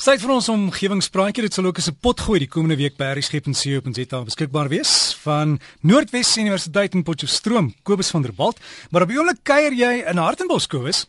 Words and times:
Sait 0.00 0.16
vir 0.16 0.30
ons 0.32 0.46
omgewingspraatjie. 0.48 1.42
Dit 1.44 1.52
sal 1.52 1.66
ook 1.68 1.76
as 1.76 1.90
'n 1.90 2.00
pot 2.00 2.20
gooi 2.24 2.38
die 2.40 2.48
komende 2.48 2.76
week 2.80 2.96
by 2.96 3.12
RSG.co.za 3.12 4.24
beskikbaar 4.24 4.68
wees 4.72 5.12
van 5.24 5.60
Noordwes 5.82 6.38
Universiteit 6.38 6.94
in 6.94 7.02
Potchefstroom 7.02 7.74
Kobus 7.82 8.10
van 8.10 8.22
der 8.22 8.32
Walt. 8.36 8.56
Maar 8.90 9.02
op 9.02 9.08
die 9.08 9.18
oomblik 9.18 9.44
kuier 9.44 9.72
jy 9.72 10.08
in 10.08 10.16
Hartenbos 10.16 10.66
Kobus. 10.66 11.06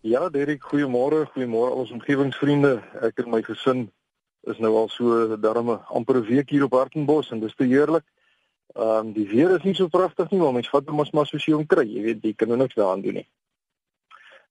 Ja 0.00 0.28
Derek 0.30 0.62
goeiemôre. 0.62 1.28
Goeiemôre 1.36 1.70
al 1.70 1.84
ons 1.84 1.90
omgewingsvriende. 1.90 2.82
Ek 3.02 3.18
en 3.18 3.30
my 3.30 3.42
gesin 3.42 3.92
is 4.48 4.58
nou 4.58 4.72
al 4.74 4.88
so 4.88 5.36
darme 5.36 5.80
amper 5.92 6.16
'n 6.16 6.26
week 6.32 6.50
hier 6.50 6.64
op 6.64 6.72
Hartenbos 6.72 7.30
en 7.30 7.40
dis 7.40 7.54
te 7.54 7.64
heerlik. 7.64 8.04
Ehm 8.74 8.88
um, 8.88 9.12
die 9.12 9.28
weer 9.28 9.50
is 9.50 9.64
nie 9.64 9.74
so 9.74 9.88
pragtig 9.88 10.30
nie 10.30 10.40
maar 10.40 10.52
mens 10.52 10.68
vat 10.68 10.88
as 10.88 11.12
maar 11.12 11.26
soos 11.26 11.44
jy 11.44 11.52
hom 11.52 11.66
kry. 11.66 11.84
Jy 11.84 12.02
weet 12.02 12.22
jy 12.22 12.32
kan 12.32 12.48
nou 12.48 12.56
niks 12.56 12.74
daaraan 12.74 13.02
doen 13.02 13.14
nie 13.14 13.28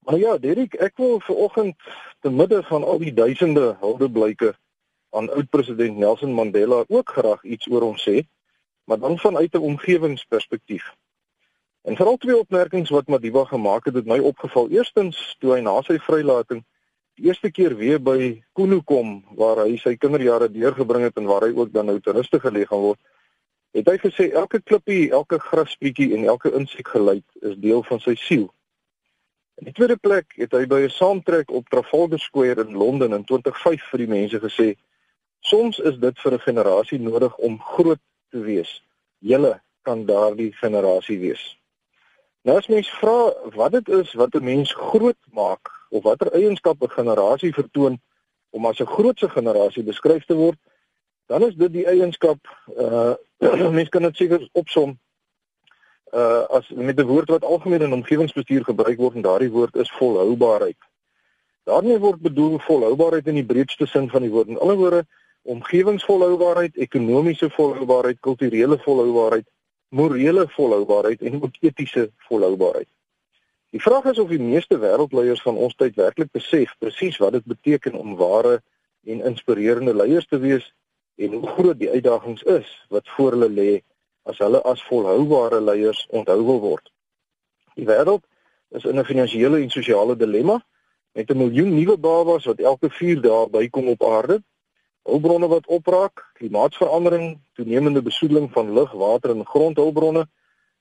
Maar 0.06 0.18
ja, 0.18 0.38
Derek, 0.38 0.76
ek 0.86 1.00
wil 1.02 1.20
vanoggend 1.20 1.76
te 2.22 2.30
midde 2.30 2.60
van 2.64 2.84
al 2.84 3.00
die 3.02 3.14
duisende 3.14 3.72
huldeblyke 3.82 4.52
aan 5.10 5.32
oud-president 5.34 5.98
Nelson 5.98 6.34
Mandela 6.34 6.84
ook 6.88 7.10
graag 7.10 7.42
iets 7.44 7.66
oor 7.74 7.82
hom 7.82 7.98
sê, 7.98 8.22
maar 8.86 9.00
dan 9.02 9.18
vanuit 9.18 9.54
'n 9.54 9.66
omgewingsperspektief. 9.70 10.94
En 11.82 11.96
veral 11.96 12.18
twee 12.18 12.38
opmerkings 12.38 12.90
wat 12.90 13.08
Madiba 13.08 13.44
gemaak 13.44 13.86
het, 13.86 13.96
het 13.96 14.06
my 14.06 14.20
opgeval. 14.20 14.70
Eerstens, 14.70 15.36
toe 15.40 15.54
hy 15.54 15.60
na 15.62 15.82
sy 15.82 15.98
vrylating 15.98 16.62
die 17.16 17.26
eerste 17.26 17.52
keer 17.52 17.76
weer 17.76 18.00
by 18.02 18.44
Kunu 18.54 18.82
kom 18.82 19.24
waar 19.40 19.64
hy 19.66 19.78
sy 19.78 19.96
kinderjare 19.96 20.52
deurgebring 20.52 21.04
het 21.04 21.18
en 21.18 21.26
waar 21.26 21.42
hy 21.42 21.54
ook 21.56 21.72
dan 21.74 21.86
nou 21.86 22.00
toeriste 22.00 22.40
geleë 22.40 22.68
gaan 22.68 22.80
word, 22.80 23.00
het 23.72 23.88
hy 23.88 23.98
gesê 23.98 24.32
elke 24.32 24.62
klippie, 24.62 25.12
elke 25.12 25.40
grasbietjie 25.40 26.14
en 26.14 26.26
elke 26.26 26.52
insekgeluid 26.54 27.26
is 27.42 27.58
deel 27.58 27.84
van 27.84 28.00
sy 28.00 28.16
siel. 28.16 28.54
In 29.56 29.70
die 29.70 29.74
tweede 29.74 29.96
plek 29.96 30.34
het 30.36 30.52
hy 30.52 30.66
by 30.68 30.82
'n 30.84 30.92
saamtrek 30.92 31.52
op 31.58 31.70
Trafalgar 31.72 32.20
Square 32.20 32.66
in 32.68 32.76
Londen 32.76 33.14
in 33.16 33.24
2005 33.24 33.84
vir 33.92 34.02
die 34.04 34.08
mense 34.08 34.40
gesê: 34.40 34.76
"Soms 35.40 35.80
is 35.80 35.96
dit 36.00 36.20
vir 36.20 36.34
'n 36.34 36.40
generasie 36.48 37.00
nodig 37.00 37.38
om 37.38 37.62
groot 37.62 38.02
te 38.32 38.40
wees. 38.40 38.84
Julle 39.20 39.62
kan 39.82 40.06
daardie 40.06 40.52
generasie 40.52 41.20
wees." 41.20 41.58
Nou 42.44 42.58
as 42.58 42.68
mens 42.68 42.90
vra 42.90 43.34
wat 43.56 43.72
dit 43.72 43.88
is 43.90 44.14
wat 44.14 44.36
'n 44.36 44.44
mens 44.44 44.74
groot 44.74 45.24
maak 45.32 45.72
of 45.90 46.04
watter 46.04 46.32
eienskappe 46.32 46.86
'n 46.86 46.98
generasie 47.00 47.54
vertoon 47.54 48.02
om 48.50 48.66
as 48.66 48.80
'n 48.80 48.94
grootse 48.98 49.30
generasie 49.30 49.84
beskryf 49.84 50.26
te 50.26 50.36
word, 50.36 50.60
dan 51.26 51.44
is 51.44 51.56
dit 51.56 51.74
die 51.74 51.88
eienskap 51.88 52.40
uh 52.78 53.16
mens 53.78 53.90
kan 53.90 54.02
dit 54.02 54.16
seker 54.16 54.50
opsom 54.52 55.00
uh 56.14 56.44
as 56.58 56.70
met 56.70 57.00
'n 57.00 57.06
woord 57.06 57.30
wat 57.30 57.44
algemeen 57.44 57.82
in 57.82 57.94
omgewingsbestuur 57.94 58.64
gebruik 58.64 58.98
word 58.98 59.16
en 59.16 59.22
daardie 59.22 59.52
woord 59.52 59.76
is 59.76 59.92
volhoubaarheid. 59.92 60.78
Daarmee 61.64 62.00
word 62.00 62.22
bedoel 62.22 62.60
volhoubaarheid 62.60 63.28
in 63.28 63.34
die 63.34 63.46
breedste 63.46 63.86
sin 63.86 64.10
van 64.10 64.22
die 64.22 64.30
woord. 64.30 64.48
In 64.48 64.60
ander 64.60 64.76
woorde, 64.76 65.06
omgewingsvolhoubaarheid, 65.42 66.76
ekonomiese 66.76 67.50
volhoubaarheid, 67.50 68.20
kulturele 68.20 68.78
volhoubaarheid, 68.78 69.48
morele 69.90 70.46
volhoubaarheid 70.48 71.22
en 71.22 71.42
ook 71.44 71.56
etiese 71.60 72.12
volhoubaarheid. 72.18 72.88
Die 73.70 73.82
vraag 73.82 74.06
is 74.06 74.20
of 74.20 74.30
die 74.30 74.40
meeste 74.40 74.78
wêreldleiers 74.80 75.42
van 75.42 75.58
ons 75.58 75.76
tyd 75.76 75.96
werklik 76.00 76.32
besef 76.32 76.76
presies 76.80 77.18
wat 77.18 77.34
dit 77.36 77.46
beteken 77.46 77.94
om 77.94 78.16
ware 78.16 78.62
en 79.04 79.22
inspirerende 79.22 79.96
leiers 79.96 80.28
te 80.28 80.40
wees 80.40 80.74
en 81.16 81.34
hoe 81.34 81.48
groot 81.58 81.80
die 81.80 81.90
uitdagings 81.90 82.44
is 82.44 82.70
wat 82.90 83.10
voor 83.18 83.36
hulle 83.36 83.50
lê 83.50 83.72
as 84.26 84.38
hulle 84.42 84.62
as 84.66 84.82
volhoubare 84.90 85.62
leiers 85.62 86.06
onthou 86.10 86.42
wil 86.46 86.60
word. 86.60 86.92
Die 87.78 87.86
wêreld 87.86 88.24
is 88.78 88.86
in 88.90 89.00
'n 89.00 89.06
finansiële 89.06 89.62
en 89.62 89.70
sosiale 89.70 90.16
dilemma 90.16 90.58
met 91.14 91.30
'n 91.30 91.38
miljoen 91.38 91.76
nuwe 91.76 91.98
babas 91.98 92.46
wat 92.46 92.60
elke 92.60 92.90
4 92.90 93.22
dae 93.22 93.50
bykom 93.50 93.88
op 93.88 94.04
aarde. 94.04 94.44
Hulpbronne 95.04 95.48
wat 95.48 95.68
opraak, 95.68 96.32
klimaatsverandering, 96.34 97.40
toenemende 97.54 98.02
besoedeling 98.02 98.52
van 98.52 98.74
lug, 98.74 98.92
water 98.92 99.30
en 99.30 99.46
grondhulpbronne, 99.46 100.28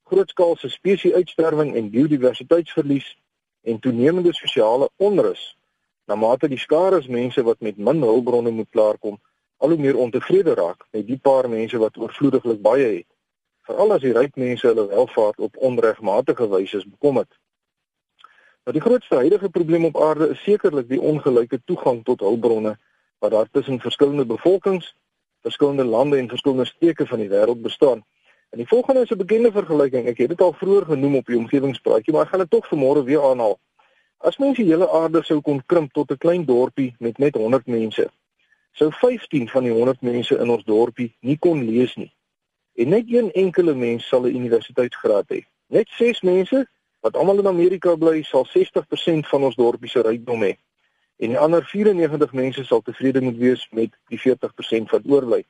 grootskaalse 0.04 0.68
spesieuitsterwing 0.68 1.74
en 1.74 1.90
biodiversiteitsverlies 1.90 3.18
en 3.62 3.78
toenemende 3.78 4.32
sosiale 4.32 4.88
onrus. 4.96 5.56
Na 6.06 6.14
mate 6.14 6.48
die 6.48 6.58
skare 6.58 7.02
mense 7.08 7.42
wat 7.42 7.60
met 7.60 7.76
min 7.76 8.02
hulpbronne 8.02 8.50
moet 8.50 8.70
klaarkom, 8.70 9.20
al 9.56 9.68
hoe 9.68 9.78
meer 9.78 9.96
ontevrede 9.96 10.54
raak 10.54 10.86
met 10.90 11.06
die 11.06 11.18
paar 11.18 11.48
mense 11.48 11.78
wat 11.78 11.96
oorvloediglik 11.96 12.60
baie 12.60 12.86
het 12.96 13.13
veral 13.68 13.92
as 13.92 14.02
die 14.04 14.12
ryk 14.12 14.36
mense 14.36 14.66
hulle 14.66 14.86
welvaart 14.90 15.38
op 15.38 15.56
onregmatige 15.56 16.48
wyse 16.48 16.82
bekom 16.88 17.16
het. 17.22 17.30
Nou 18.64 18.72
die 18.76 18.84
grootste 18.84 19.20
huidige 19.20 19.48
probleem 19.48 19.84
op 19.84 20.00
aarde 20.00 20.30
is 20.32 20.42
sekerlik 20.42 20.88
die 20.88 21.00
ongelyke 21.00 21.60
toegang 21.64 22.02
tot 22.04 22.20
hulpbronne 22.24 22.76
wat 23.24 23.30
daar 23.30 23.48
tussen 23.50 23.80
verskillende 23.80 24.26
bevolkings, 24.26 24.94
verskillende 25.44 25.84
lande 25.84 26.18
en 26.18 26.28
verskillende 26.28 26.64
streke 26.64 27.06
van 27.06 27.18
die 27.18 27.28
wêreld 27.28 27.62
bestaan. 27.62 28.04
En 28.50 28.60
die 28.60 28.68
volgende 28.68 29.00
is 29.00 29.10
'n 29.10 29.16
bekende 29.16 29.52
vergelyking. 29.52 30.06
Ek 30.06 30.18
het 30.18 30.28
dit 30.28 30.40
al 30.40 30.52
vroeër 30.52 30.84
genoem 30.84 31.16
op 31.16 31.26
die 31.26 31.36
omgewingspraatjie, 31.36 32.12
maar 32.12 32.22
ek 32.22 32.28
gaan 32.28 32.40
dit 32.40 32.50
tog 32.50 32.66
vanmôre 32.68 33.04
weer 33.04 33.22
aanhaal. 33.22 33.58
As 34.18 34.36
mens 34.36 34.56
die 34.56 34.66
hele 34.66 34.90
aarde 34.90 35.22
sou 35.22 35.40
kon 35.40 35.62
krimp 35.66 35.92
tot 35.92 36.10
'n 36.10 36.18
klein 36.18 36.44
dorpie 36.44 36.94
met 36.98 37.18
net 37.18 37.34
100 37.34 37.66
mense, 37.66 38.10
sou 38.72 38.92
15 38.92 39.48
van 39.48 39.62
die 39.62 39.72
100 39.72 40.00
mense 40.00 40.38
in 40.38 40.50
ons 40.50 40.64
dorpie 40.64 41.16
nie 41.20 41.38
kon 41.38 41.64
lees 41.64 41.94
nie. 41.96 42.12
En 42.74 42.88
net 42.88 43.04
een 43.06 43.32
enkele 43.32 43.74
mens 43.74 44.06
sal 44.08 44.22
'n 44.26 44.34
universiteitsgraad 44.34 45.28
hê. 45.34 45.40
Net 45.66 45.88
6 45.88 46.20
mense 46.20 46.66
wat 47.00 47.16
almal 47.16 47.38
in 47.38 47.46
Amerika 47.46 47.94
bly, 47.96 48.22
sal 48.22 48.46
60% 48.46 49.28
van 49.28 49.42
ons 49.42 49.56
dorpie 49.56 49.90
se 49.90 50.00
rykdom 50.00 50.42
hê. 50.42 50.56
En 51.16 51.28
die 51.28 51.38
ander 51.38 51.64
94 51.64 52.32
mense 52.32 52.64
sal 52.64 52.80
tevrede 52.82 53.20
moet 53.20 53.36
wees 53.36 53.68
met 53.70 53.90
die 54.08 54.18
40% 54.20 54.90
wat 54.90 55.02
oorbly. 55.06 55.44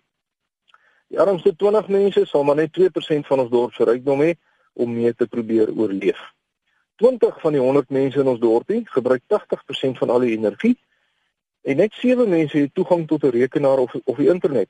Die 1.09 1.21
armste 1.21 1.57
20 1.57 1.89
mense 1.89 2.25
sal 2.27 2.45
maar 2.45 2.57
net 2.59 2.73
2% 2.73 3.27
van 3.27 3.41
ons 3.41 3.51
dorp 3.51 3.73
se 3.73 3.85
rykdom 3.85 4.21
hê 4.21 4.33
om 4.73 4.95
mee 4.95 5.15
te 5.15 5.27
probeer 5.27 5.71
oorleef. 5.77 6.21
20 6.97 7.41
van 7.41 7.53
die 7.53 7.61
100 7.61 7.91
mense 7.91 8.21
in 8.21 8.27
ons 8.27 8.41
dorpie 8.41 8.83
gebruik 8.97 9.23
80% 9.35 9.99
van 9.99 10.11
al 10.11 10.27
die 10.27 10.35
energie 10.37 10.77
en 11.63 11.77
net 11.77 11.95
7 12.01 12.29
mense 12.29 12.59
het 12.59 12.75
toegang 12.75 13.07
tot 13.09 13.25
'n 13.25 13.31
rekenaar 13.31 13.79
of 13.79 13.95
of 14.05 14.17
die 14.17 14.29
internet. 14.29 14.69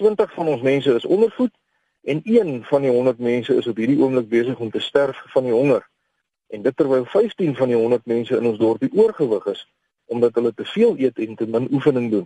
20 0.00 0.32
van 0.32 0.48
ons 0.48 0.62
mense 0.64 0.94
is 0.94 1.04
ondervoed 1.04 1.52
en 2.02 2.20
een 2.24 2.64
van 2.64 2.82
die 2.82 2.90
100 2.90 3.18
mense 3.18 3.54
is 3.54 3.66
op 3.66 3.76
hierdie 3.76 3.98
oomblik 4.00 4.28
besig 4.28 4.58
om 4.58 4.70
te 4.70 4.80
sterf 4.80 5.18
van 5.32 5.44
die 5.44 5.52
honger. 5.52 5.84
En 6.48 6.62
dit 6.62 6.76
terwyl 6.76 7.04
15 7.04 7.56
van 7.56 7.68
die 7.68 7.76
100 7.76 8.06
mense 8.08 8.36
in 8.36 8.46
ons 8.46 8.58
dorpie 8.58 8.92
oorgewig 8.92 9.46
is 9.52 9.66
omdat 10.10 10.34
hulle 10.34 10.54
te 10.54 10.64
veel 10.64 10.96
eet 10.98 11.18
en 11.22 11.36
te 11.36 11.46
min 11.46 11.68
oefening 11.72 12.08
doen. 12.10 12.24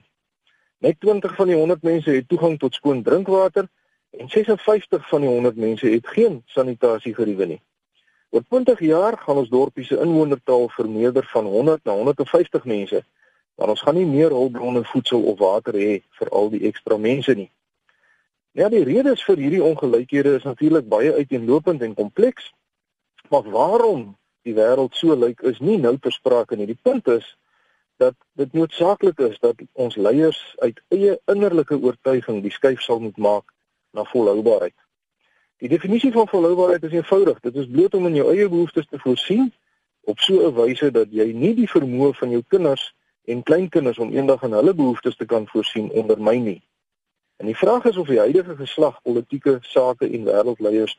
Net 0.79 1.01
20 1.01 1.35
van 1.37 1.51
die 1.51 1.57
100 1.57 1.83
mense 1.83 2.11
het 2.11 2.29
toegang 2.29 2.55
tot 2.59 2.75
skoon 2.75 3.03
drinkwater 3.03 3.67
en 4.11 4.29
56 4.29 5.09
van 5.09 5.21
die 5.21 5.29
100 5.29 5.57
mense 5.57 5.91
het 5.91 6.07
geen 6.07 6.43
sanitasiegeriewe 6.47 7.47
nie. 7.47 7.61
Oor 8.31 8.47
20 8.49 8.81
jaar 8.81 9.19
gaan 9.19 9.43
ons 9.43 9.51
dorpie 9.51 9.85
se 9.85 9.99
inwonertal 10.01 10.69
vermeerder 10.79 11.27
van 11.33 11.45
100 11.45 11.85
na 11.85 11.93
150 11.93 12.65
mense. 12.65 13.03
Maar 13.55 13.69
ons 13.75 13.83
gaan 13.83 13.95
nie 13.95 14.07
meer 14.07 14.31
hulpbronne, 14.31 14.85
voedsel 14.85 15.23
of 15.23 15.39
water 15.39 15.75
hê 15.75 16.01
vir 16.19 16.31
al 16.31 16.51
die 16.55 16.65
ekstra 16.71 16.97
mense 16.97 17.35
nie. 17.35 17.51
Ja, 18.55 18.69
die 18.71 18.85
redes 18.87 19.25
vir 19.27 19.41
hierdie 19.43 19.63
ongelykhede 19.67 20.37
is 20.39 20.45
natuurlik 20.47 20.85
baie 20.87 21.11
uiteenlopend 21.13 21.81
en 21.83 21.95
kompleks. 21.99 22.53
Maar 23.29 23.49
waarom 23.51 24.03
die 24.47 24.55
wêreld 24.55 24.95
so 24.95 25.17
lyk 25.19 25.41
is 25.43 25.59
nie 25.59 25.75
nou 25.83 25.97
ter 25.99 26.13
sprake 26.15 26.55
nie. 26.55 26.69
Die 26.71 26.79
punt 26.79 27.09
is 27.11 27.27
dat 27.99 28.15
dit 28.39 28.53
noodsaaklik 28.55 29.19
is 29.27 29.41
dat 29.43 29.59
ons 29.73 29.97
leiers 29.97 30.39
uit 30.63 30.79
eie 30.95 31.17
innerlike 31.33 31.81
oortuiging 31.83 32.45
die 32.45 32.53
skuif 32.55 32.85
sal 32.85 33.03
moet 33.03 33.19
maak 33.19 33.51
na 33.91 34.05
volhoubaarheid. 34.13 34.77
Die 35.59 35.73
definisie 35.73 36.13
van 36.15 36.31
volhoubaarheid 36.31 36.87
is 36.87 36.95
eenvoudig. 36.95 37.41
Dit 37.43 37.59
is 37.59 37.67
bloot 37.71 37.95
om 37.99 38.07
in 38.07 38.21
jou 38.21 38.29
eie 38.37 38.47
behoeftes 38.49 38.87
te 38.87 39.01
voorsien 39.03 39.51
op 40.07 40.23
so 40.23 40.47
'n 40.47 40.55
wyse 40.55 40.91
dat 40.91 41.11
jy 41.11 41.27
nie 41.33 41.55
die 41.59 41.71
vermoë 41.75 42.15
van 42.23 42.31
jou 42.31 42.45
kinders 42.49 42.95
en 43.25 43.43
kleinkinders 43.43 43.99
om 43.99 44.15
eendag 44.15 44.45
aan 44.45 44.55
hulle 44.61 44.75
behoeftes 44.75 45.17
te 45.17 45.27
kan 45.27 45.49
voorsien 45.49 45.91
ondermyn 45.91 46.45
nie. 46.45 46.63
En 47.37 47.47
die 47.47 47.57
vraag 47.57 47.85
is 47.85 47.97
of 47.97 48.07
die 48.07 48.19
huidige 48.19 48.57
geslag 48.57 49.01
politieke 49.03 49.59
sake 49.61 50.07
en 50.07 50.27
wêreldleiers 50.27 50.93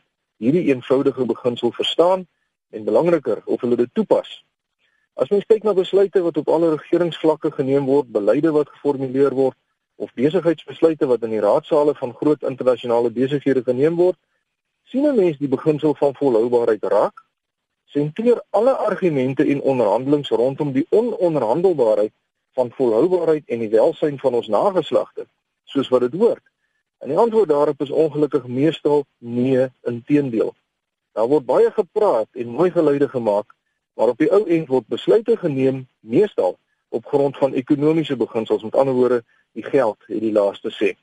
hierdie 0.43 0.65
eenvoudige 0.67 1.25
beginsel 1.25 1.71
verstaan 1.71 2.25
en 2.69 2.83
belangriker 2.83 3.41
of 3.45 3.61
hulle 3.61 3.75
dit 3.79 3.93
toepas. 3.93 4.31
As 5.13 5.29
mens 5.31 5.45
kyk 5.47 5.63
na 5.63 5.73
besluite 5.73 6.21
wat 6.25 6.37
op 6.37 6.49
alle 6.51 6.73
regeringsvlakke 6.73 7.51
geneem 7.51 7.85
word, 7.87 8.09
beleide 8.11 8.51
wat 8.51 8.73
geformuleer 8.73 9.31
word 9.37 9.55
of 9.95 10.11
besigheidsbesluite 10.19 11.07
wat 11.07 11.23
in 11.23 11.37
die 11.37 11.43
raadsale 11.45 11.95
van 11.95 12.11
groot 12.19 12.43
internasionale 12.43 13.13
besighede 13.15 13.63
geneem 13.63 13.95
word, 13.95 14.19
sien 14.91 15.07
'n 15.07 15.15
mens 15.15 15.37
die 15.37 15.47
beginsel 15.47 15.95
van 15.95 16.15
volhoubaarheid 16.19 16.83
raak. 16.83 17.23
Sentreer 17.95 18.43
alle 18.49 18.75
argumente 18.75 19.47
en 19.47 19.61
onderhandelinge 19.61 20.35
rondom 20.35 20.71
die 20.71 20.87
ononderhandelbaarheid 20.89 22.13
van 22.59 22.71
volhoubaarheid 22.71 23.47
en 23.47 23.59
die 23.59 23.69
welsyn 23.69 24.19
van 24.19 24.33
ons 24.33 24.47
nageslagte 24.47 25.27
soos 25.75 25.91
wat 25.93 26.07
dit 26.07 26.19
hoort? 26.19 26.43
En 27.03 27.11
die 27.11 27.17
antwoord 27.17 27.49
daarop 27.49 27.81
is 27.81 27.91
ongelukkig 27.91 28.47
meestal 28.47 29.05
nee, 29.17 29.67
inteendeel. 29.83 30.55
Daar 31.15 31.27
word 31.27 31.45
baie 31.45 31.71
gepraat 31.71 32.27
en 32.31 32.47
mooi 32.47 32.71
geluide 32.71 33.09
gemaak, 33.09 33.53
maar 33.93 34.11
op 34.11 34.17
die 34.17 34.31
ou 34.31 34.43
end 34.47 34.67
word 34.67 34.87
besluite 34.91 35.37
geneem 35.37 35.85
meestal 35.99 36.57
op 36.89 37.05
grond 37.05 37.37
van 37.37 37.53
ekonomiese 37.53 38.15
beginsels. 38.15 38.63
Met 38.63 38.75
ander 38.75 38.93
woorde, 38.93 39.23
die 39.51 39.63
geld 39.63 39.97
het 40.07 40.19
die 40.19 40.31
laaste 40.31 40.71
sê. 40.71 40.95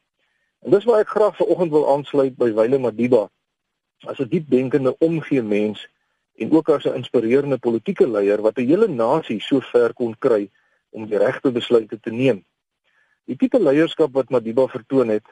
En 0.62 0.70
dis 0.70 0.84
waar 0.84 1.00
ek 1.02 1.14
graag 1.14 1.36
vanoggend 1.36 1.72
wil 1.72 1.88
aansluit 1.94 2.36
by 2.36 2.52
Wile 2.56 2.78
Madiba. 2.78 3.28
As 4.04 4.18
'n 4.18 4.28
diepdenkende 4.28 4.96
omgee 4.98 5.42
mens 5.42 5.88
en 6.36 6.52
ook 6.52 6.68
as 6.68 6.84
'n 6.84 6.98
inspirerende 7.00 7.58
politieke 7.58 8.08
leier 8.08 8.40
wat 8.42 8.58
'n 8.58 8.66
hele 8.66 8.88
nasie 8.88 9.40
so 9.40 9.60
ver 9.60 9.94
kon 9.94 10.18
kry 10.18 10.50
om 10.90 11.06
die 11.06 11.18
regte 11.18 11.50
besluite 11.52 12.00
te 12.00 12.10
neem. 12.10 12.44
Die 13.30 13.36
tipe 13.38 13.58
leierskap 13.62 14.12
wat 14.18 14.30
Madiba 14.34 14.66
vertoon 14.66 15.08
het, 15.14 15.26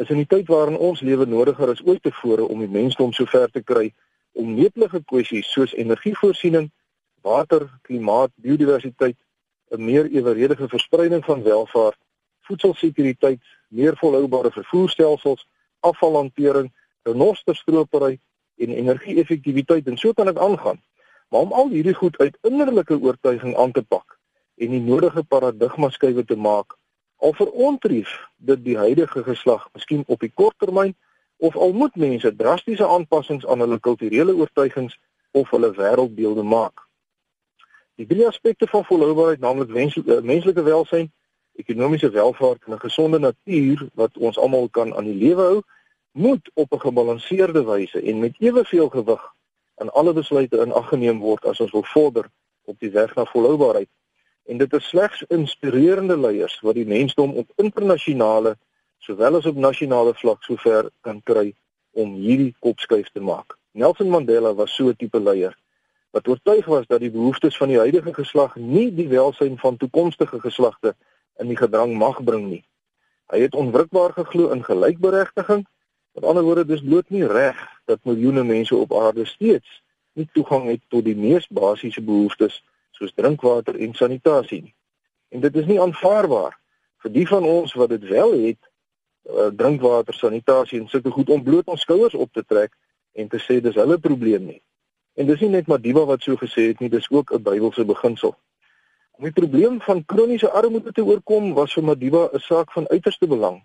is 0.00 0.08
in 0.10 0.22
die 0.22 0.28
tyd 0.28 0.48
waarin 0.48 0.78
ons 0.80 1.02
lewe 1.04 1.26
nodiger 1.28 1.70
as 1.70 1.82
ooit 1.84 2.02
tevore 2.02 2.46
om 2.48 2.62
die 2.62 2.70
mensdom 2.70 3.12
so 3.12 3.28
ver 3.30 3.50
te 3.52 3.60
kry 3.62 3.90
om 4.32 4.54
netelige 4.56 5.02
kwessies 5.10 5.50
soos 5.52 5.74
energievoorsiening, 5.78 6.70
water, 7.22 7.66
klimaat, 7.86 8.32
biodiversiteit, 8.46 9.16
'n 9.70 9.84
meer 9.84 10.08
eweredige 10.10 10.68
verspreiding 10.68 11.24
van 11.24 11.42
welvaart, 11.42 11.98
voedselsekuriteit, 12.48 13.40
meer 13.68 13.96
volhoubare 13.96 14.50
vervoerstelsels, 14.50 15.46
afvalhantering, 15.80 16.72
renosterstropery 17.02 18.18
en 18.56 18.70
energie-effektiwiteit 18.70 19.86
en 19.86 19.96
so 19.96 20.12
kan 20.12 20.26
dit 20.26 20.38
aangaan. 20.38 20.80
Maar 21.28 21.40
om 21.40 21.52
al 21.52 21.68
hierdie 21.68 21.94
goed 21.94 22.18
uit 22.18 22.38
innerlike 22.42 23.00
oortuiging 23.00 23.56
aan 23.56 23.72
te 23.72 23.82
pak 23.82 24.18
en 24.56 24.70
die 24.70 24.80
nodige 24.80 25.24
paradigmaskuiwe 25.24 26.24
te 26.24 26.36
maak, 26.36 26.76
al 27.16 27.32
verontrief 27.32 28.28
dit 28.36 28.64
die 28.64 28.76
huidige 28.76 29.22
geslag, 29.22 29.68
miskien 29.72 30.04
op 30.06 30.20
die 30.20 30.32
kort 30.34 30.58
termyn 30.58 30.94
of 31.36 31.56
al 31.56 31.72
moet 31.72 31.96
mense 31.96 32.36
drastiese 32.36 32.86
aanpassings 32.86 33.46
aan 33.46 33.60
hulle 33.60 33.80
kulturele 33.80 34.34
oortuigings 34.34 34.98
of 35.30 35.50
hulle 35.50 35.72
wêreldbeelde 35.74 36.42
maak. 36.42 36.84
Die 37.94 38.06
drie 38.06 38.26
aspekte 38.26 38.66
van 38.66 38.84
volhoubaarheid, 38.84 39.40
naamlik 39.40 39.70
eh, 39.74 40.20
menslike 40.20 40.62
welstand, 40.62 41.10
ekonomiese 41.54 42.10
welvaart 42.10 42.62
en 42.66 42.72
'n 42.72 42.80
gesonde 42.80 43.18
natuur 43.18 43.88
wat 43.94 44.18
ons 44.18 44.38
almal 44.38 44.68
kan 44.68 44.94
aan 44.96 45.04
die 45.04 45.14
lewe 45.14 45.42
hou, 45.42 45.62
moet 46.12 46.50
op 46.54 46.72
'n 46.72 46.80
gebalanseerde 46.80 47.64
wyse 47.64 48.00
en 48.02 48.18
met 48.18 48.34
eweveel 48.38 48.88
gewig 48.88 49.32
in 49.76 49.90
alle 49.90 50.12
besluite 50.12 50.56
in 50.56 50.72
ag 50.72 50.88
geneem 50.88 51.18
word 51.18 51.44
as 51.44 51.60
ons 51.60 51.70
wil 51.70 51.84
vorder 51.84 52.30
op 52.64 52.78
die 52.78 52.90
weg 52.90 53.14
na 53.14 53.24
volhoubaarheid. 53.24 53.88
En 54.44 54.58
dit 54.58 54.72
is 54.72 54.88
slegs 54.88 55.24
inspirerende 55.28 56.16
leiers 56.18 56.60
wat 56.60 56.74
die 56.74 56.86
mensdom 56.86 57.32
op 57.40 57.50
internasionale 57.56 58.56
sowel 58.98 59.36
as 59.36 59.46
op 59.46 59.56
nasionale 59.56 60.14
vlak 60.14 60.42
sover 60.42 60.90
kan 61.00 61.22
kry 61.22 61.54
om 61.92 62.14
hierdie 62.14 62.54
kopskuif 62.60 63.08
te 63.12 63.20
maak. 63.20 63.56
Nelson 63.72 64.10
Mandela 64.10 64.54
was 64.54 64.74
so 64.74 64.88
'n 64.88 64.96
tipe 64.96 65.20
leier 65.20 65.56
wat 66.14 66.28
oortuig 66.28 66.66
was 66.70 66.86
dat 66.86 67.00
die 67.00 67.10
behoeftes 67.10 67.56
van 67.56 67.68
die 67.68 67.78
huidige 67.78 68.14
geslag 68.14 68.54
nie 68.56 68.94
die 68.94 69.08
welsyn 69.08 69.58
van 69.58 69.76
toekomstige 69.76 70.40
geslagte 70.40 70.94
in 71.42 71.48
die 71.50 71.58
gedrang 71.58 71.96
mag 71.98 72.20
bring 72.24 72.44
nie. 72.48 72.64
Hy 73.32 73.40
het 73.42 73.54
onwrikbaar 73.54 74.12
geglo 74.12 74.52
in 74.54 74.62
gelykberegtiging. 74.64 75.64
Met 76.14 76.24
ander 76.24 76.44
woorde, 76.46 76.64
dis 76.64 76.84
bloot 76.84 77.10
nie 77.10 77.26
reg 77.26 77.58
dat 77.90 78.04
miljoene 78.04 78.44
mense 78.44 78.76
op 78.76 78.94
aarde 78.94 79.24
steeds 79.24 79.82
nie 80.12 80.28
toegang 80.32 80.68
het 80.70 80.80
tot 80.88 81.04
die 81.04 81.16
mees 81.16 81.48
basiese 81.50 82.02
behoeftes 82.02 82.62
soos 82.98 83.14
drinkwater 83.14 83.76
en 83.76 83.94
sanitasie 83.94 84.62
nie. 84.62 84.74
En 85.34 85.42
dit 85.42 85.56
is 85.56 85.66
nie 85.66 85.80
aanvaarbaar 85.82 86.54
vir 87.04 87.12
die 87.12 87.26
van 87.28 87.44
ons 87.44 87.74
wat 87.74 87.90
dit 87.92 88.04
wel 88.08 88.32
het, 88.46 88.60
uh, 89.28 89.50
drinkwater, 89.56 90.14
sanitasie 90.14 90.80
en 90.80 90.88
sulke 90.88 91.10
goed 91.10 91.30
om 91.34 91.42
bloot 91.42 91.68
ons 91.68 91.80
skouers 91.80 92.14
op 92.14 92.32
te 92.32 92.44
trek 92.46 92.72
en 93.12 93.28
te 93.28 93.40
sê 93.42 93.60
dis 93.60 93.76
hulle 93.80 93.98
probleem 93.98 94.46
nie. 94.46 94.60
En 95.14 95.26
dis 95.26 95.40
nie 95.44 95.52
net 95.52 95.68
Madiba 95.70 96.04
wat 96.08 96.24
so 96.26 96.38
gesê 96.40 96.70
het 96.72 96.80
nie, 96.82 96.90
dis 96.90 97.10
ook 97.10 97.32
'n 97.32 97.42
Bybelse 97.42 97.84
beginsel. 97.84 98.34
Om 99.18 99.24
die 99.24 99.32
probleem 99.32 99.80
van 99.80 100.04
kroniese 100.04 100.50
armoede 100.50 100.92
te 100.92 101.04
oorkom 101.04 101.52
was 101.54 101.72
vir 101.72 101.84
Madiba 101.84 102.28
'n 102.32 102.38
saak 102.38 102.72
van 102.72 102.88
uiterste 102.88 103.26
belang. 103.26 103.62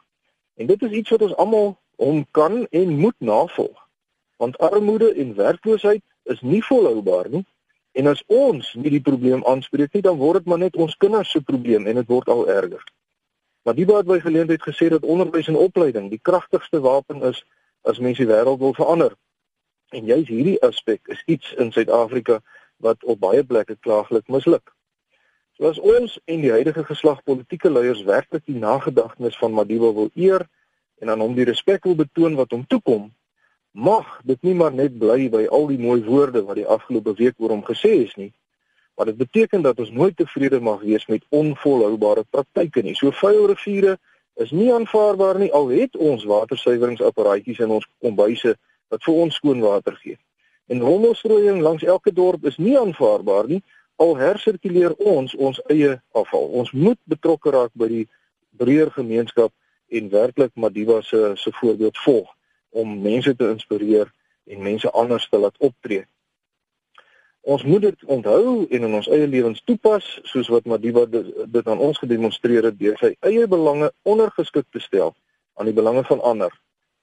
En 0.55 0.67
dit 0.67 0.81
is 0.81 0.91
iets 0.91 1.09
wat 1.09 1.21
ons 1.21 1.35
almal 1.35 1.77
om 1.95 2.25
kan 2.31 2.67
en 2.69 2.97
moet 2.97 3.15
navolg. 3.17 3.87
Want 4.37 4.57
armoede 4.57 5.13
en 5.13 5.35
werkloosheid 5.35 6.03
is 6.23 6.41
nie 6.41 6.63
volhoubaar 6.63 7.29
nie. 7.29 7.45
En 8.00 8.07
as 8.07 8.22
ons 8.31 8.68
nie 8.80 8.92
die 8.94 9.04
probleem 9.04 9.42
aanspreek 9.51 9.96
nie, 9.98 10.04
dan 10.06 10.19
word 10.22 10.40
dit 10.40 10.51
maar 10.51 10.62
net 10.62 10.78
ons 10.80 10.96
kinders 11.04 11.31
se 11.36 11.42
probleem 11.44 11.88
en 11.88 12.00
dit 12.00 12.07
word 12.07 12.30
al 12.31 12.46
erger. 12.54 12.84
Madiba 13.68 13.98
het 14.00 14.07
by 14.07 14.19
geleentheid 14.24 14.63
gesê 14.63 14.88
dat 14.94 15.04
onderwys 15.04 15.50
en 15.51 15.60
opleiding 15.60 16.07
die 16.13 16.22
kragtigste 16.30 16.80
wapen 16.86 17.25
is 17.28 17.42
as 17.92 18.00
mens 18.00 18.22
die 18.22 18.30
wêreld 18.30 18.62
wil 18.63 18.75
verander. 18.78 19.18
En 19.92 20.07
juis 20.07 20.30
hierdie 20.30 20.56
aspek 20.63 21.12
is 21.12 21.24
iets 21.25 21.51
in 21.60 21.74
Suid-Afrika 21.75 22.40
wat 22.80 23.04
op 23.04 23.19
baie 23.19 23.44
plekke 23.44 23.75
klaaglik 23.84 24.31
misluk. 24.31 24.72
So 25.57 25.68
as 25.68 25.80
ons 25.84 26.16
en 26.24 26.40
die 26.46 26.54
huidige 26.56 26.86
geslag 26.88 27.19
politieke 27.28 27.72
leiers 27.72 28.06
werklik 28.07 28.46
die 28.48 28.60
nagedagtenis 28.62 29.38
van 29.44 29.57
Madiba 29.57 29.92
wil 29.98 30.12
eer 30.16 30.48
en 31.04 31.12
aan 31.12 31.19
hom 31.25 31.36
die 31.36 31.48
respek 31.51 31.84
wil 31.84 32.00
betoon 32.00 32.40
wat 32.40 32.56
hom 32.56 32.63
toekom, 32.63 33.10
mag 33.79 34.19
dit 34.23 34.41
nie 34.43 34.53
maar 34.53 34.73
net 34.75 34.97
bly 34.99 35.29
by 35.31 35.45
al 35.47 35.69
die 35.71 35.79
mooi 35.79 36.01
woorde 36.03 36.43
wat 36.43 36.59
die 36.59 36.67
afgelope 36.67 37.13
week 37.15 37.39
oor 37.39 37.53
hom 37.55 37.63
gesê 37.63 37.91
is 38.03 38.15
nie. 38.19 38.31
Maar 38.95 39.11
dit 39.11 39.17
beteken 39.17 39.61
dat 39.63 39.79
ons 39.79 39.91
nooit 39.95 40.15
tevrede 40.19 40.59
mag 40.59 40.81
wees 40.83 41.05
met 41.07 41.23
onvolhoubare 41.29 42.25
praktyke 42.29 42.83
nie. 42.83 42.95
So 42.99 43.11
vuil 43.15 43.45
riviere 43.47 43.97
is 44.35 44.51
nie 44.51 44.67
aanvaarbaar 44.75 45.39
nie 45.39 45.51
al 45.55 45.69
het 45.71 45.95
ons 45.95 46.25
watersuiweringsapparaatjies 46.27 47.61
in 47.63 47.71
ons 47.77 47.87
kombuise 48.03 48.55
wat 48.91 49.03
vir 49.07 49.21
ons 49.23 49.39
skoon 49.39 49.63
water 49.63 49.95
gee. 50.03 50.19
En 50.67 50.83
rommelstrooiing 50.83 51.61
langs 51.63 51.83
elke 51.83 52.11
dorp 52.13 52.45
is 52.51 52.59
nie 52.59 52.75
aanvaarbaar 52.79 53.47
nie 53.47 53.61
al 54.03 54.15
hersirkuleer 54.19 54.95
ons 55.13 55.35
ons 55.35 55.61
eie 55.71 55.95
afval. 56.11 56.51
Ons 56.63 56.71
moet 56.71 56.99
betrokke 57.07 57.55
raak 57.55 57.71
by 57.79 57.87
die 57.87 58.05
breër 58.59 58.91
gemeenskap 58.99 59.55
en 59.87 60.11
werklik 60.11 60.51
Madiba 60.55 60.99
se 61.01 61.31
se 61.35 61.55
voorbeeld 61.61 61.97
volg 62.03 62.35
om 62.69 63.01
mense 63.01 63.36
te 63.36 63.50
inspireer 63.50 64.12
en 64.50 64.62
mense 64.62 64.92
anders 64.92 65.30
te 65.30 65.38
laat 65.38 65.57
optree. 65.57 66.06
Ons 67.42 67.63
moet 67.63 67.81
dit 67.81 68.06
onthou 68.06 68.66
en 68.69 68.83
in 68.83 68.94
ons 68.94 69.07
eie 69.07 69.27
lewens 69.27 69.62
toepas 69.63 70.06
soos 70.27 70.50
wat 70.51 70.66
Madiba 70.66 71.06
dit, 71.10 71.68
aan 71.68 71.80
ons 71.80 71.98
gedemonstreer 71.98 72.68
het 72.69 72.80
deur 72.80 72.98
sy 73.00 73.13
eie 73.25 73.48
belange 73.48 73.92
ondergeskik 74.04 74.68
te 74.69 74.81
stel 74.83 75.13
aan 75.56 75.69
die 75.69 75.75
belange 75.75 76.04
van 76.10 76.21
ander 76.21 76.54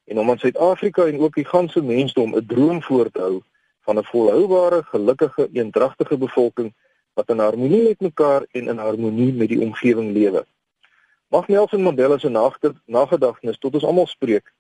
en 0.07 0.21
om 0.23 0.31
aan 0.31 0.39
Suid-Afrika 0.39 1.07
en 1.07 1.19
ook 1.21 1.35
die 1.35 1.49
ganse 1.49 1.83
mensdom 1.83 2.37
'n 2.37 2.47
droom 2.47 2.83
voor 2.83 3.11
te 3.11 3.21
hou 3.21 3.43
van 3.87 3.99
'n 3.99 4.05
volhoubare, 4.05 4.83
gelukkige, 4.83 5.49
eendragtige 5.53 6.19
bevolking 6.19 6.75
wat 7.15 7.29
in 7.29 7.39
harmonie 7.39 7.83
met 7.83 8.01
mekaar 8.01 8.47
en 8.51 8.69
in 8.69 8.79
harmonie 8.79 9.33
met 9.33 9.49
die 9.49 9.61
omgewing 9.61 10.13
lewe. 10.13 10.47
Mag 11.29 11.49
Nelson 11.49 11.83
Mandela 11.83 12.19
se 12.19 12.29
nagedagtenis 12.85 13.59
tot 13.59 13.75
ons 13.75 13.85
almal 13.85 14.07
spreek 14.07 14.53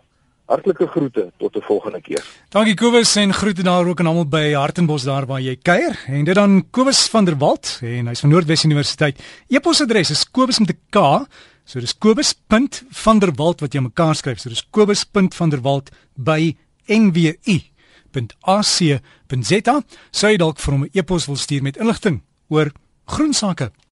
Hartlike 0.49 0.87
groete 0.87 1.31
tot 1.37 1.55
'n 1.55 1.61
volgende 1.61 2.01
keer. 2.01 2.23
Dankie 2.49 2.73
Kobus 2.73 3.15
en 3.15 3.33
groete 3.33 3.63
daar 3.63 3.85
ook 3.85 3.99
aan 3.99 4.05
almal 4.05 4.27
by 4.27 4.53
Hartenbos 4.53 5.03
daar 5.03 5.25
waar 5.25 5.41
jy 5.41 5.55
kuier. 5.55 5.99
En 6.07 6.23
dit 6.23 6.35
dan 6.35 6.69
Kobus 6.71 7.07
van 7.07 7.25
der 7.25 7.37
Walt 7.37 7.79
en 7.81 8.07
hy's 8.07 8.19
van 8.19 8.29
Noordwes 8.29 8.63
Universiteit. 8.63 9.19
E-posadres 9.47 10.09
is 10.09 10.31
kobus 10.31 10.59
met 10.59 10.69
'n 10.69 10.79
K. 10.89 11.25
So 11.65 11.79
dis 11.79 11.97
kobus.vanderwalt 11.97 13.59
wat 13.59 13.73
jy 13.73 13.79
mekaar 13.79 14.15
skryf. 14.15 14.39
So 14.39 14.49
dis 14.49 14.67
kobus.vanderwalt 14.69 15.89
by 16.15 16.55
NWU 16.87 17.61
www.ac.za 18.13 19.75
sou 20.11 20.31
jy 20.31 20.39
dalk 20.41 20.59
vir 20.59 20.73
hom 20.73 20.83
'n 20.85 20.89
e-pos 20.93 21.27
wil 21.27 21.37
stuur 21.37 21.63
met 21.63 21.77
inligting 21.77 22.21
oor 22.49 22.71
groen 23.05 23.33
sake. 23.33 23.71